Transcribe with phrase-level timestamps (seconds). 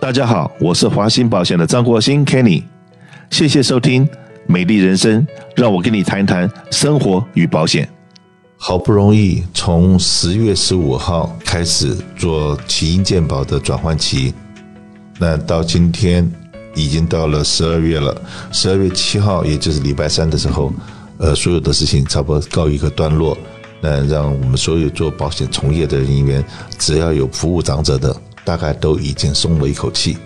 [0.00, 2.62] 大家好，我是华兴保险的张国兴 Kenny，
[3.28, 4.06] 谢谢收听
[4.46, 5.20] 《美丽人生》，
[5.54, 7.86] 让我跟你谈一谈生活与保险。
[8.56, 14.32] 好不容易从十月十五号开始做起因健保的转换期，
[15.18, 16.28] 那到今天
[16.74, 18.16] 已经到了十二月了。
[18.50, 20.72] 十二月七号，也就是礼拜三的时候，
[21.18, 23.36] 呃，所有的事情差不多告一个段落。
[23.82, 26.42] 那让我们所有做保险从业的人员，
[26.78, 28.14] 只要有服务长者的，
[28.44, 30.16] 大概都已经松了一口气。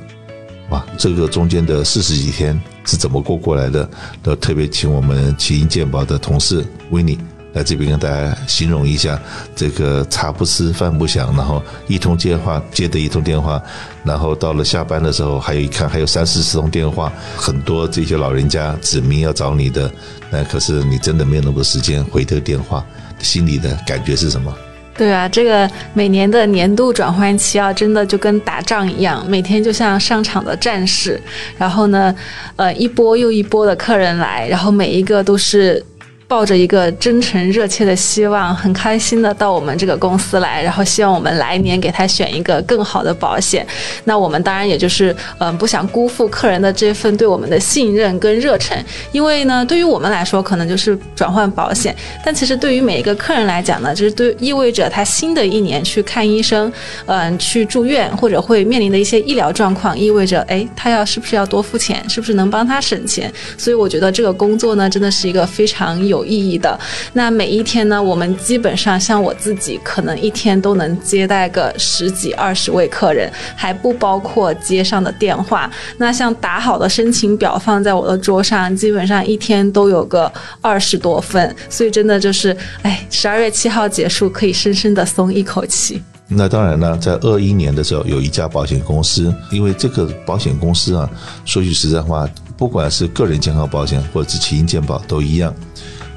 [0.70, 3.88] 哇，这个中间的四十几天是怎么过过来的？
[4.22, 7.18] 都特别请我们起因健保的同事维尼。
[7.52, 9.16] 来这边跟大家形容一下，
[9.54, 13.62] 这个茶不思饭不想，然后一通电话接的一通电话，
[14.02, 19.88] 然后到了下班的时候，还有一看还有三四十通电话，很多这些老人家指明要找你的，
[20.30, 22.84] 那可是你真的没有那么多时间回这个电话，
[23.20, 24.52] 心里的感觉是什么？
[24.96, 31.20] 对啊，这个每年的年度转换期啊，真的就跟打仗一样，每天就像上场的战士，
[31.58, 32.14] 然后呢，
[32.56, 35.84] 呃，一波又一波的客人来，然后每一个都是。
[36.26, 43.64] 抱着一个真诚热切的希望，很开心的到我们这个公司来，然后希望我们来年给他选一个更好的保险。
[44.04, 48.76] 那我们当然也就是，嗯，不想辜负客人的这份对我们的信任跟热忱。
[49.12, 51.94] 因为呢，对于我们来说，可能就是转换保险，
[52.24, 56.72] 但其实对于每一个客人来讲呢，就是对意味着他新的一年去看医生，
[57.06, 63.32] 嗯，去住院或者会面临的一些医疗状况，意味着，哎，他要是不是要多付钱，是不是能帮他省钱？
[63.58, 66.23] 所以我觉得这个工作呢，真的是一个非常有。
[66.24, 66.78] 有意义的
[67.12, 75.70] 那每一天呢，我们基本上像我自己，可能一天都能接待个十几二十位客人，还不包括接上的电话。
[75.98, 86.02] 那像打好的申请表放在我的桌上，基本上一天都有个二十多份，所以真的就是，哎，十二月七号结束，可以深深的松一口气。
[86.26, 91.08] 那当然呢，在二一年的时候，有一家保险公司，因为这个保险公司啊，
[91.44, 95.54] 说句实在话，不管是个人健康保险或者是企业健保都一样。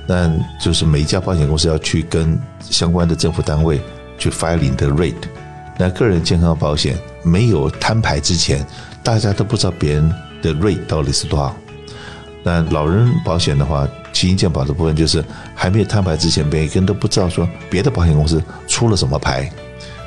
[0.07, 3.81] 那就是每一家保险公司要去跟相关的政府单位
[4.17, 5.13] 去 filing 的 rate。
[5.77, 8.65] 那个人健康保险没有摊牌之前，
[9.03, 10.09] 大家都不知道别人
[10.41, 11.55] 的 rate 到底是多少。
[12.41, 15.23] 那老人保险的话，基因健保的部分就是
[15.53, 19.51] 还没有摊牌之前，每个人都不知道说别的保险公司出了什么牌。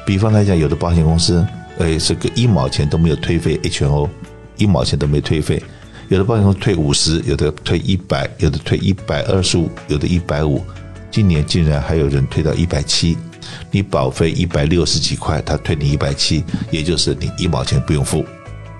[0.07, 1.47] 比方来讲，有的保险公司，
[1.79, 4.09] 哎，这个一毛钱都没有退费，HNO
[4.57, 5.63] 一毛钱都没退费。
[6.11, 10.61] 有的保险公司退五十，有的退一百，有的退一百二十五，有的一百五。
[11.09, 13.17] 今年竟然还有人退到一百七，
[13.71, 18.25] 你保费一百六十几块，他退你一百七，也就是你一毛钱不用付，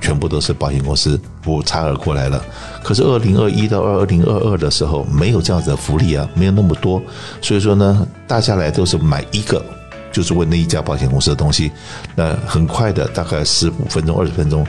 [0.01, 2.45] 全部都是保险公司补差额过来了。
[2.83, 7.01] 可是二零二一到二零二二的时候，没有这样子的福利啊，没有那么多，
[7.41, 9.65] 所以说呢，大家来都是买一个，
[10.11, 11.71] 就是问那一家保险公司的东西，
[12.17, 14.67] 那很快的，大概十五分钟、二十分钟。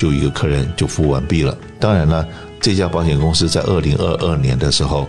[0.00, 1.54] 就一个客人就付完毕了。
[1.78, 2.26] 当然了，
[2.58, 5.06] 这家保险公司在二零二二年的时候，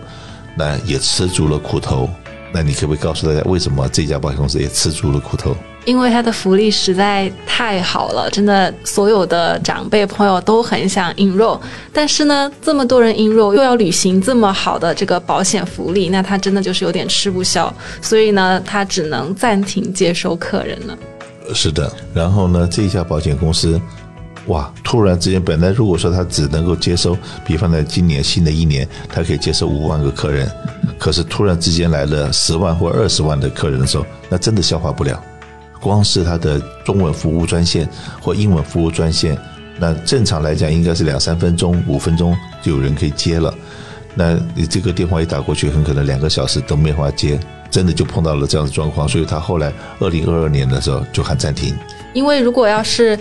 [0.57, 2.09] 那也吃足了苦头。
[2.53, 5.55] 那你可不可以告诉大家，为什么这家保险公司也吃足了苦头？
[5.85, 11.57] 因为它的福利实在太好了，真的，所有的长辈朋友都很想 enroll。
[11.93, 17.73] 但是呢，这么多人 enroll，又要履行这么好的这个保险福利，那他真的就是有点吃不消。
[18.01, 20.97] 所以呢，他只能暂停接收客人了。
[21.53, 23.79] 是的，然后呢，这家保险公司。
[24.47, 24.71] 哇！
[24.83, 30.49] 突然之间，本来如果说他只能够接收，比方在今年新的一年，他可以接收五万个客人，
[30.97, 35.21] 可是突然之间来了十万或二十万的客人的时候，那真的消化不了。
[35.79, 37.89] 光是他的中文服务专线
[38.21, 39.37] 或英文服务专线，
[39.79, 43.53] 那正常来讲应该是两三分钟、五分钟就有人可以接了。
[44.13, 49.07] 那你这个电话一打过去，很可能两个小时都没法接，真的就碰到了这样的状况。
[49.07, 51.73] 所以他后来二零二二年的时候就喊暂停。
[52.13, 53.17] 因为如果要是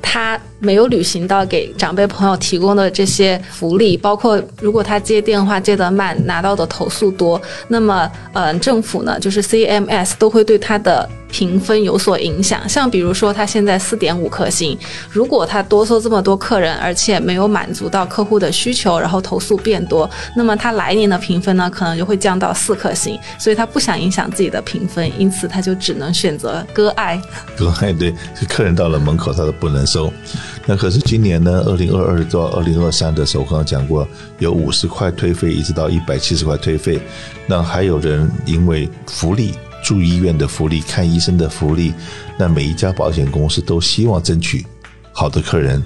[0.00, 11.08] 他没有履行到给长辈朋友提供的这些福利，包括如果他接电话接得慢，拿到的投诉多，那么，嗯，政府呢，就是 CMS 都会对他的。
[11.30, 14.76] 评分有所影响，像比如说他现在四点五颗星，
[15.10, 23.20] 如果他多收这么多客人，而且没有满足到客户的需求，然后投诉变多，那么他来年的评分呢，可能就会降到四颗星。
[23.38, 27.20] 所以他不想影响自己的评分，因此他就只能选择割爱。
[27.54, 28.14] 割 爱对，
[28.48, 30.10] 客人到了门口他都不能收。
[30.68, 34.06] 那可是今年呢，二零二二到二零二三的时候，我刚刚讲过，
[34.38, 37.00] 有五十块退费，一直到一百七十块退费。
[37.46, 39.54] 那还有人因为福利。
[39.80, 41.94] 住医院的福利、看医生的福利，
[42.36, 44.66] 那每一家保险公司都希望争取
[45.12, 45.80] 好的客人，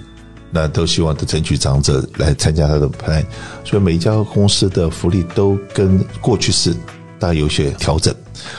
[0.51, 3.23] 那都希望争取长者来参加他的 plan，
[3.63, 6.75] 所以每一家公司的福利都跟过去是
[7.19, 8.13] 大有些调整。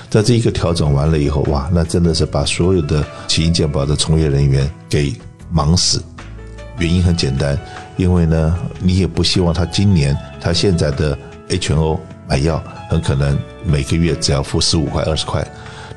[0.08, 5.12] 在这一个调整完了以后，哇，那真的是把所有的企业健保的从业人员给
[5.52, 6.02] 忙死。
[6.80, 7.58] 原因很简单，
[7.98, 11.18] 因为呢，你也不希望他今年他现在的
[11.50, 15.46] H N O 买药很可能每个月只要付十五块二十块，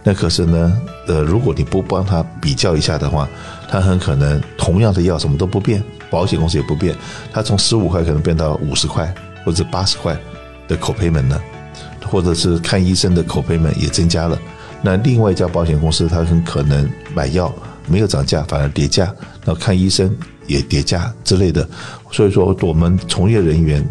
[0.02, 3.28] 那可是呢，呃，如果你不帮他比较一下的话，
[3.70, 6.94] 他很可能同样的药什么都不变，保险公司也不变，
[7.32, 9.12] 他从十五块可能变到五十块
[9.44, 10.16] 或者八十块
[10.68, 11.40] 的口碑门呢，
[12.04, 14.38] 或者是看医生的口碑门也增加了。
[14.82, 17.52] 那另外一家保险公司，他很可能买药
[17.86, 20.14] 没有涨价，反而跌价，那看医生
[20.46, 21.66] 也跌价之类的。
[22.10, 23.86] 所以说，我们从业人员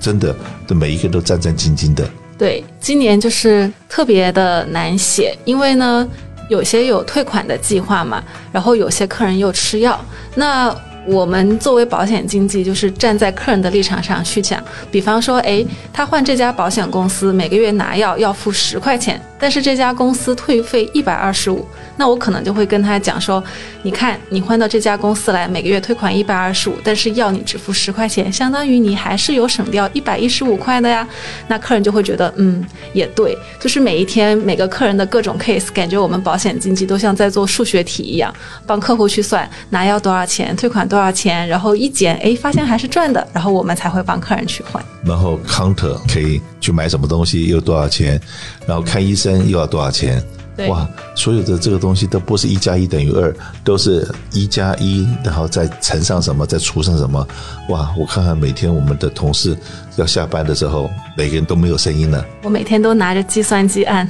[0.00, 0.34] 真的
[0.66, 2.08] 的每一个都战战兢兢的。
[2.38, 6.08] 对，今年就是特别的难写，因为呢，
[6.48, 8.22] 有些有退款的计划嘛，
[8.52, 9.98] 然后有些客人又吃药，
[10.34, 10.74] 那。
[11.06, 14.62] 我们作为保险经纪，就是站在客人的立场上去讲。
[14.90, 21.64] 比方说，哎，他换这家保险公司，每个月拿药要付十块钱，但是这家公司退费一百二十五，
[21.96, 23.42] 那我可能就会跟他讲说，
[23.82, 31.06] 你看你换到这家公司来，每个月退款一百二十五，但是药你只付十块钱，相当于你还是有省掉一百一十五块的呀。
[31.46, 38.34] 那客人就会觉得，嗯，也对，就是每一天每个客人的各种 case，感觉我们保险经纪都像在做数学题一样，
[38.66, 40.95] 帮客户去算拿药多少钱，退款多。
[40.96, 41.46] 多少钱？
[41.46, 44.82] 然后一减，哎，发现还是赚的，然后我们才会帮客人去换。
[45.04, 48.18] 然后 counter 可以去买什么东西，又多少钱？
[48.66, 50.22] 然后看医生又要多少钱？
[50.70, 53.30] 哇，所有的这个东西都不是一加一等于二，
[53.62, 57.28] 都是一加一，然后再乘上什么，再除上什么？
[57.68, 59.54] 哇，我看看每天我们的同事
[59.96, 62.24] 要下班的时候，每个人都没有声音了。
[62.42, 64.08] 我每天都拿着计算机按。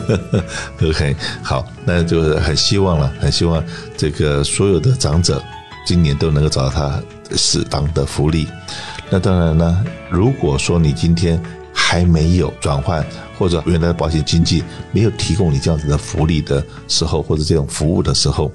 [0.82, 3.62] OK，好，那就是很希望了，很希望
[3.98, 5.44] 这个所有的长者
[5.86, 7.00] 今年都能够找到他
[7.34, 8.46] 适当的福利。
[9.08, 11.40] 那当然呢，如果说你今天
[11.72, 13.06] 还没有转换，
[13.38, 18.50] 或者原来的保险经纪没有提供你这样子的福利的时候，或者这种服务的时候，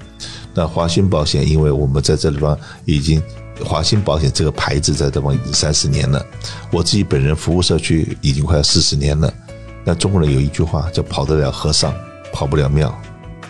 [0.52, 3.22] 那华鑫保险，因为我们在这地方已经
[3.64, 6.24] 华鑫保险这个牌子在这方已经三十年了，
[6.70, 9.32] 我自己本人服务社区已经快要四十年了。
[9.84, 11.94] 那中国人有一句话叫“跑得了和尚，
[12.32, 12.94] 跑不了庙”，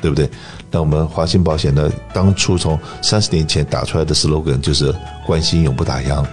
[0.00, 0.31] 对不对？
[0.72, 4.92] 那我们华鑫保险呢，当初从三十年前打出来的 slogan 就是
[5.26, 6.24] “关心永不打烊”。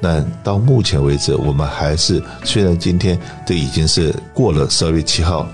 [0.00, 5.46] 那到目前为止，我们还是虽然今天这已经是过了十二月七号，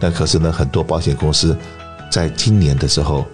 [0.00, 1.56] 但可是呢，很多保险公司
[2.10, 3.24] 在今年的时候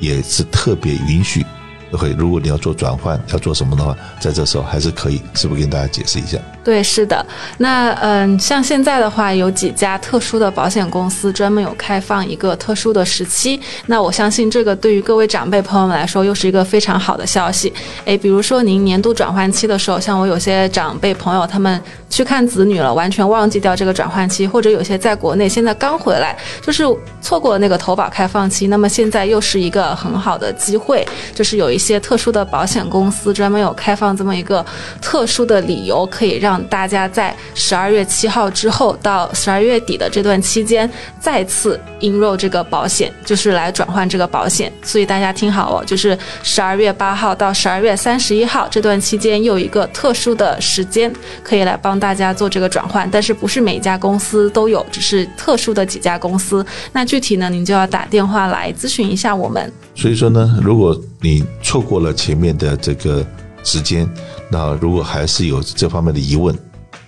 [0.00, 1.46] 也是特别允许。
[1.96, 6.38] 会，如果你要做转换，要做什么的话，在这时候还是可以，是不是跟大家解释一下？
[6.62, 7.24] 对，是的。
[7.58, 13.60] 那嗯，像现在的话，有几家特殊的保险公司专门有开放一个特殊的时期。
[13.86, 17.72] 那我相信这个对于各位长辈朋友们来说，又是一个非常好的消息。
[18.06, 26.84] 诶，比如说您年度转换期的时候，像我有些长辈朋友，他们去看子女了，完全忘记掉这个转换期，或者有些在国内现在刚回来，就是
[27.20, 31.78] 错过了那个投保开放期，那么现在又是一个很好的机会，就是有一。
[31.84, 34.64] 些特殊的保险公司专门有开放这么一个
[35.00, 40.90] 特殊的理由，可以让大家在十二月七号之后到十二月底的这段期间
[41.20, 44.72] 再次 enroll 这个保险，就是来转换这个保险。
[44.82, 56.64] 所以大家听好哦，就是十二月八号到十二月三十一号这段期间又有一个特殊的时间可以来帮大家做这个转换，但是不是每家公司都有，只是特殊的几家公司。
[56.92, 59.72] 那具体呢，您就要打电话来咨询一下我们。
[59.96, 63.26] 所以说呢，如果你错过了前面的这个
[63.64, 64.06] 时间，
[64.50, 66.56] 那如果还是有这方面的疑问，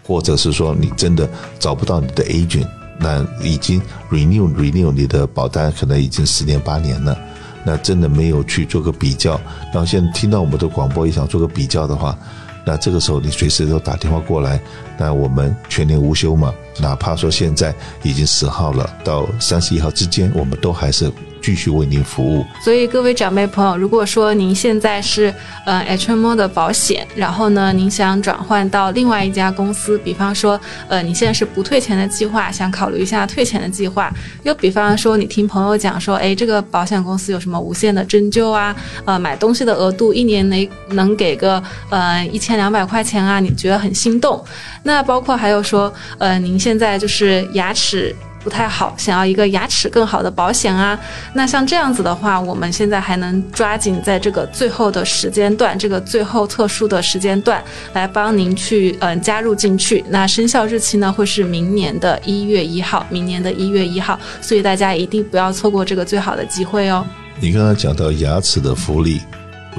[0.03, 2.67] 或者是说你真的找不到你的 agent，
[2.99, 7.17] 那已经 renew renew 你的保单可能已经十年八年了，
[7.65, 9.39] 那真的没有去做个比较，
[9.73, 12.19] 然后现在听到我们的广播也想做个比较的话，
[12.65, 14.59] 那这个时候你随时都打电话过来，
[14.99, 21.13] 那我们全年无休嘛，哪怕说现在已经十号了，到三十一号之间，我们都还是。
[21.41, 22.45] 继续为您服务。
[22.63, 25.33] 所以各位长辈朋友，如果说您现在是
[25.65, 34.13] 呃 HMO 的保险，然后呢，您想转换到另外一家公司，比方说呃你现在是不退钱的计划，想考虑一下退钱的计划。
[34.43, 38.75] 又比方说你听朋友讲说，哎，这个保险公司有什么无限的针灸啊，
[39.05, 44.43] 呃买东西的额度一年内能给个呃一千两百块钱啊，你觉得很心动。
[44.83, 48.15] 那包括还有说，呃您现在就是牙齿。
[48.47, 50.97] 不太好，想要一个牙齿更好的保险啊。
[51.33, 57.61] 那像这样子的话，我们现在还能抓紧在这个最后的时间段，这个最后特殊的时间段，
[57.93, 60.05] 来帮您去嗯加入进去。
[60.11, 64.17] 那生效日期呢，会是明年的一月一号，明年的一月一号。
[64.41, 67.05] 所以大家一定不要错过这个最好的机会哦。
[67.41, 69.21] 你刚刚讲到牙齿的福利，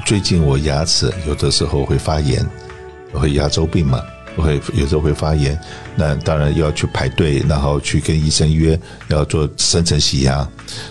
[0.05, 2.45] 最近我牙齿有的时候会发炎，
[3.13, 4.01] 会牙周病嘛。
[4.41, 5.59] 会有时候会发炎，
[5.95, 8.79] 那当然要去排队，然后去跟医生约
[9.09, 10.47] 要做深层洗牙，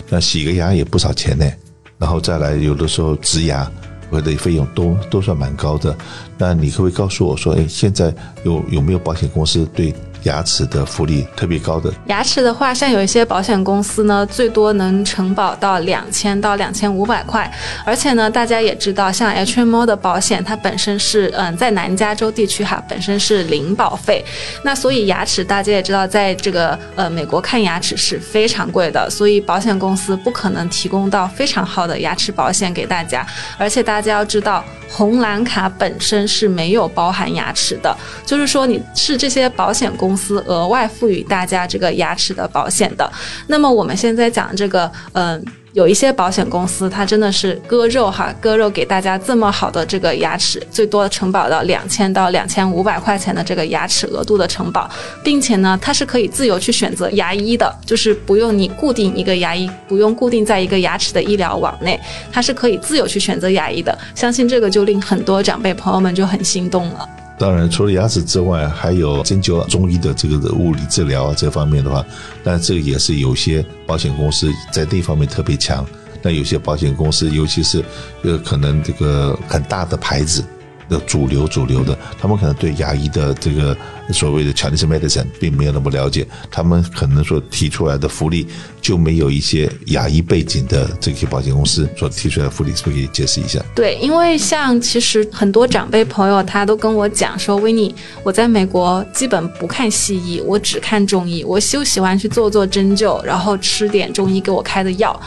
[0.08, 1.50] 那洗个牙也不少钱呢。
[1.98, 3.70] 然后再来有的时候植牙，
[4.10, 5.96] 或者费用都都算蛮高的。
[6.36, 9.94] 那你可不可以告诉我说，哎，现在有有没有保险公司对？
[10.26, 17.50] 牙齿的福利特别高的牙齿的话，像有一些保险公司呢，最多能承保到两千到两千五百块。
[17.84, 24.24] 而且呢，大家也知道，像 HMO 的保险，它本身是嗯，在南加州地区哈，本身是零保费。
[24.62, 33.24] 那所以牙齿大家也知道，在这个呃美国看牙齿是非常贵的，所以保险公司不可能提供到非常好的牙齿保险给大家。
[33.56, 34.64] 而且大家要知道。
[34.88, 43.10] 红蓝卡本身是没有包含牙齿的，就是说你是这些保险公司额外赋予大家这个牙齿的保险的。
[43.46, 45.44] 那么我们现在讲这个，嗯。
[45.72, 54.90] 有一些保险公司，它真的是割肉哈，割肉给大家这么好的这个牙齿，最多承保到两千到两千五百块钱的这个牙齿额度的承保，
[55.22, 62.00] 并且呢，它是可以自由去选择牙医的，就是不用你固定一个牙医，不用固定在一个牙齿的医疗网内，
[62.32, 63.98] 它是可以自由去选择牙医的。
[64.14, 67.06] 相信这个就令很多长辈朋友们就很心动了。
[67.38, 72.04] 当然，除了牙齿之外，还有针灸、中医的这个物理治疗啊，这方面的话，
[72.42, 75.86] 但这个也是有些保险公司在那方面特别强。
[76.22, 77.84] 那有些保险公司，尤其是
[78.22, 80.42] 呃，可能这个很大的牌子。
[80.88, 83.76] 的主流主流的，他们可能对牙医的这个
[84.12, 88.46] 所谓的 Chinese medicine 并没有那么了解，他们可能所提出来的福利
[88.80, 93.60] 就没有一些牙医背景的这些保险公司所提出来的福利，是不是可以解释一下？
[93.74, 105.20] 对，因为像其实很多长辈朋友他都跟我讲说，维尼，我在美国基本不看西医，我只看中医，我就喜欢去做做针灸，然后吃点中医给我开的药。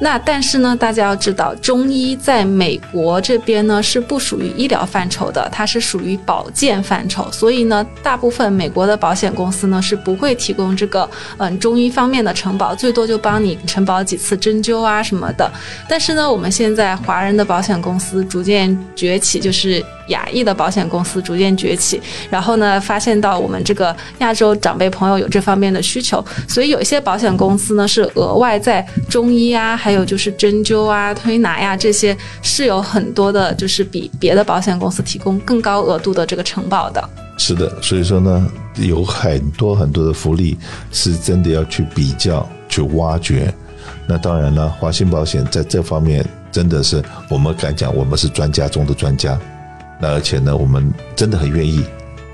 [0.00, 15.50] 那但是呢，大家要知道，中医在美国这边呢是不属于医疗范畴的，它是属于保健范畴，所以呢，大部分美国的保险公司呢是不会提供这个嗯中医方面的承保，最多就帮你承保几次针灸啊什么的。
[15.88, 19.84] 但是呢，我们现在华人的保险公司逐渐崛起，就是。
[20.10, 22.00] 亚裔的保险公司逐渐崛起，
[22.30, 37.08] 然后呢，发现到我们这个亚洲长辈朋友有这方面的需求，所以有一些保险公司呢是额外在中医啊，还有就是针灸啊、推拿呀这些是有很多的，就是比别的保险公司提供更高额度的这个承保的。
[37.38, 40.58] 是的，所以说呢，有很多很多的福利
[40.90, 43.54] 是真的要去比较、去挖掘。
[44.08, 47.00] 那当然呢，华信保险在这方面真的是
[47.30, 49.38] 我们敢讲，我们是专家中的专家。
[50.00, 51.84] 那而且呢，我们真的很愿意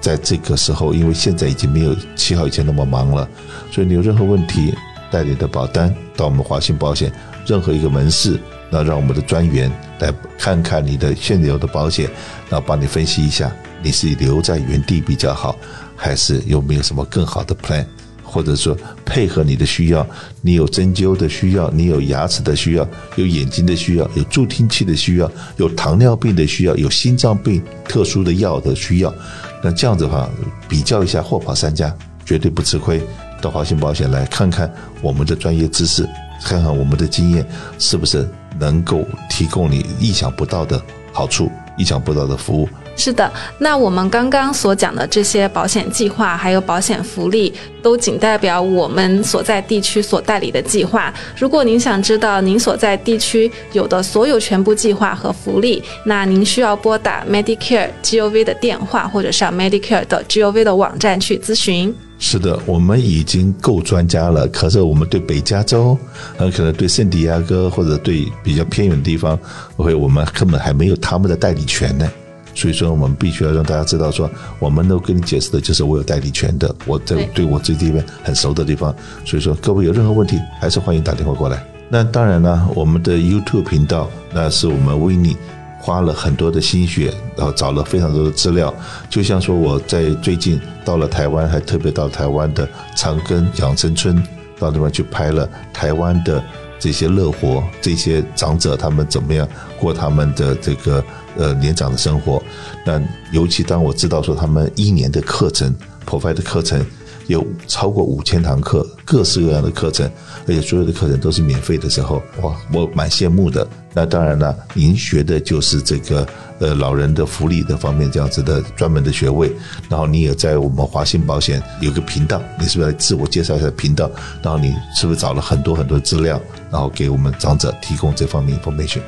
[0.00, 3.28] 在这个时候，因为现在已经没有七号以前那么忙了，
[3.71, 4.75] 所以你有任何问题，
[5.11, 7.12] 带你的保单到我们华信保险
[7.46, 8.38] 任何一个门市，
[8.70, 12.08] 那让我们的专员来看看你的现有的保险，
[12.49, 15.56] 然后帮你分析一下，你是留在原地比较好，
[15.96, 17.84] 还是有没有什么更好的 plan。
[18.25, 20.06] 或者说配合你的需要，
[20.40, 29.14] 你有针灸的需要，你有牙齿的需要，有眼睛的需要，有助听器的需要，有糖尿病的需要，有心脏病特殊的药的需要，
[29.62, 30.30] 那这样子的话，
[30.66, 31.94] 比较一下，货跑三家，
[32.25, 33.02] 绝对不吃亏。
[33.42, 34.72] 到华信保险来看看
[35.02, 36.08] 我们的专业知识，
[36.44, 37.46] 看看我们的经验，
[37.78, 40.80] 是不是能够提供你意想不到的
[41.12, 42.68] 好处，意想不到的服务。
[42.94, 47.50] 是的，那我们刚刚所讲的这些保险计划，还有保险福利，
[47.82, 51.12] 都仅代表我们所在地区所代理的计划。
[51.34, 61.94] 如果您想知道您所在地区有的所有全部计划和福利，那您需要拨打 Medicare Gov 的电话，或者上 Medicare 的 Gov 的网站去咨询。
[62.25, 65.99] 是的，我们已经够专家了，可是我们对北加州，
[66.38, 69.37] 很可能对圣地亚哥或者对比较偏远的地方，
[69.76, 72.09] 会我们根本还没有他们的代理权呢。
[72.55, 78.95] 所以说，我们必须要让大家知道，说我们都跟你解释的就是我有代理权的，我在对我这地方很熟的地方。
[79.25, 81.61] 所以说，各位有任何问题，还是欢迎打电话过来。
[81.88, 85.37] 那当然呢，我们的 YouTube 频道，那是我们维尼
[85.83, 88.73] 花了很多的心血，然后找了非常多的资料。
[89.11, 94.17] 就像说我在最近到了台湾，还特别到台湾的长庚养生村，
[94.61, 96.41] 到那边去拍了台湾的
[96.79, 99.47] 这些乐活，这些长者他们怎么样
[99.77, 101.05] 过他们的这个。
[101.35, 102.43] 呃，年长的生活，
[102.85, 105.75] 那尤其当我知道说他们一年的课程
[106.07, 106.85] ，provide 的课程
[107.26, 110.11] 有超过五千堂课，各式各样的课程，
[110.47, 113.67] 而且所有的课程都是免费的时候，哇，我蛮羡慕的。
[113.95, 116.26] 那当然了，您学的就是这个
[116.59, 119.52] 呃老人的福利的方面这样子的专门的学位，
[119.88, 124.11] 然后你也在我们华信保险有个频道，你是不是来自我介绍一下频道？
[124.43, 129.00] 然后你是不是找了很多很多资料，然后给我们长者提供这方面 information？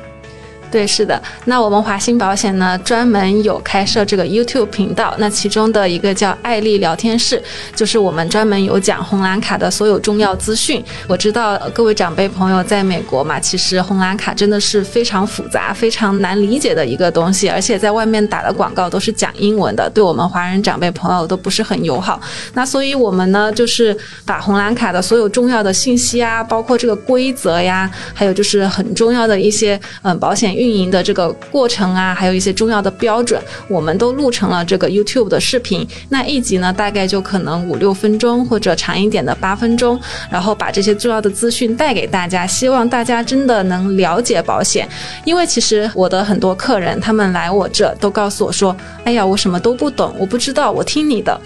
[0.71, 1.21] 对，是的。
[1.45, 5.15] 那我们华鑫保险呢，专门有开设这个 YouTube 频道。
[5.17, 7.41] 那其中的一个叫爱丽聊天室，
[7.73, 10.83] 就是我们专门有讲红蓝卡的所有重要资讯。
[11.07, 22.19] 我知道各位长辈朋友在美国嘛，其实红蓝卡真的是非常复杂、非常难理解的一个东西，而且在外面打的广告都是讲英文的，对我们华人长辈朋友都不是很友好。
[22.53, 23.95] 那所以我们呢，就是
[24.25, 35.85] 把红蓝卡的所有重要的信息啊，包括这个规则呀，还有就是很重要的一些嗯保险运营的这个过程啊，还有一些重要的标准，我们都录成了这个 YouTube 的视频。
[36.09, 39.99] 那一集呢，大概就可能五六分钟，或者长一点的八分钟，
[40.31, 44.87] 然后把这些重要的资讯带给大家，希望大家真的能了解保险。
[45.25, 51.39] 因为其实我的很多客人，他们来我这都告诉我说：“哎呀，我什么都不懂，我不知道，我听你的。”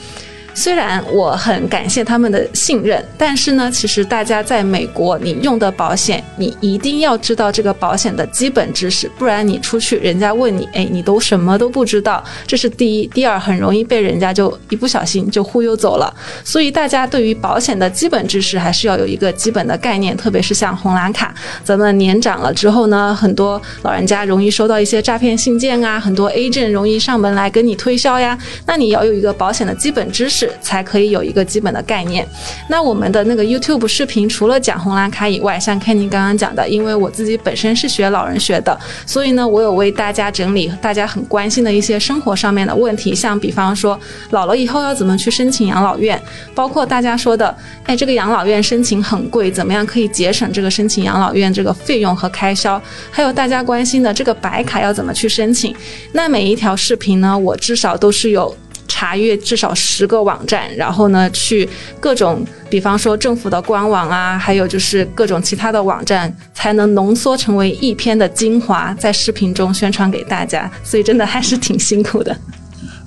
[0.54, 13.08] 虽然我很感谢他们的信任，但是呢，其实大家在美国，你用的保险，你一定要知道这个保险的基本知识，不然你出去，人家问你，哎，你都什么都不知道，这是第一。
[13.08, 16.14] 第二，很容易被人家就一不小心就忽悠走了。
[16.44, 30.39] 所以大家对于保险的基本知识还是要有一个基本的概念，特别是像红蓝卡，咱们年长了之后呢，很多老人家容易收到一些诈骗信件啊，很多 agent 容易上门来跟你推销呀，那你要有一个保险的基本知识。
[30.40, 32.26] 是才可以有一个基本的概念。
[32.70, 46.22] 那我们的那个 YouTube 视频，除了讲红蓝卡以外，像 Kenny 刚刚讲的，因为我自己本身是学老人学的，所以呢，我有为大家整理大家很关心的一些生活上面的问题，像比方说老了以后要怎么去申请养老院，
[46.56, 47.54] 包括大家说的，
[47.84, 52.82] 哎，这个养老院申请很贵，怎么样可以节省这个申请养老院这个费用和开销？
[53.12, 55.76] 还有大家关心的这个白卡要怎么去申请？
[56.14, 58.56] 那每一条视频呢，我至少都是有。
[58.90, 61.70] 查阅至少十个网站，然后呢，去
[62.02, 70.70] 各种，比方说政府的官网啊，还有就是各种其他的网站，才能浓缩成为一篇的精华，在视频中宣传给大家。
[70.84, 72.36] 所以真的还是挺辛苦的。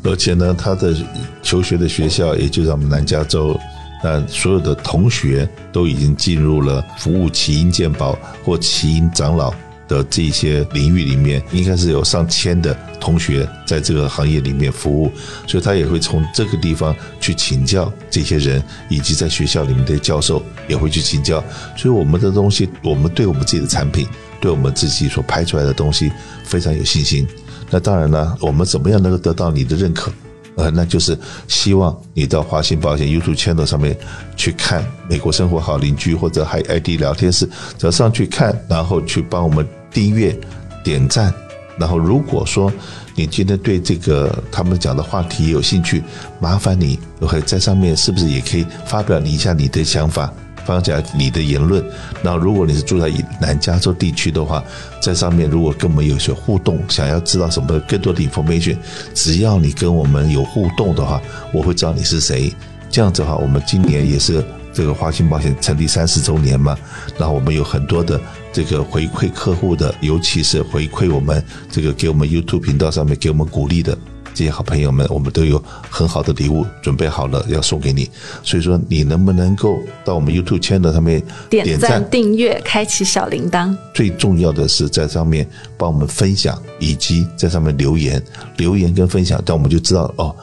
[0.04, 0.94] 而且呢，他的
[1.42, 3.58] 求学的学校也就在我们南加州，
[4.02, 9.52] 那所有的同学都已经进入了服务奇英健保或奇英长老。
[9.92, 15.12] 的这些领域里面，应该是有上千的同学在这个行业里面服务，
[15.46, 21.44] 所以他也会从这个地方去请教这些人，以及在学校里面的教授也会去请教。
[21.76, 24.06] 所以我们的东西，我们对我们自己的产品，
[24.40, 26.10] 对我们自己所拍出来的东西
[26.42, 27.28] 非常有信心。
[27.68, 30.10] 那当然了，我们怎么样能够得到你的认可？
[30.56, 33.96] 呃，那就是希望你到华信保险 YouTube channel 上面
[34.36, 37.46] 去看《美国生活好邻居》或者还 ID 聊天室，
[37.78, 39.66] 只要上去看，然后去帮我们。
[39.92, 40.36] 订阅、
[40.82, 41.32] 点赞，
[41.78, 42.72] 然后如果说
[43.14, 46.02] 你今天对这个他们讲的话题有兴趣，
[46.40, 50.32] 麻烦你可以在上面是不是也可以发表你一下你的想法，
[50.64, 51.84] 发表你的言论。
[52.22, 54.64] 然后如果你是住在南加州地区的话，
[55.00, 58.76] 在上面如果跟我们有些互动，想要知道什么更多的 information，
[59.14, 61.20] 只要你跟我们有互动的话，
[61.52, 62.52] 我会知道你是谁。
[62.90, 64.42] 这样子的话，我们今年也是。
[64.72, 66.76] 这个华信保险成立三十周年嘛，
[67.18, 68.20] 然后我们有很多的
[68.52, 73.96] 这个回馈客户的，尤其是回馈我们这个给我们 YouTube 频道上面给我们鼓励的
[74.34, 78.08] 这些好朋友们，我们都有很好的礼物准备好了要送给你。
[78.42, 83.76] 所以说，你能不能够到我们 YouTube 圈的上面点赞、订阅、开启小铃铛？
[83.94, 88.22] 最重要的是在上面帮我们分享，以及在上面留言、
[88.56, 90.34] 留言跟分享，这样我们就知道哦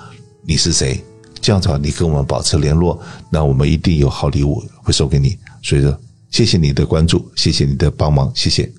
[0.44, 1.04] 你是谁。
[1.42, 3.00] 这样子话，你跟我们保持联络，
[3.30, 5.38] 那我们一定有好礼物会送给你。
[5.62, 5.98] 所以说，
[6.32, 8.79] 谢谢你的关注，谢谢你的帮忙，谢谢。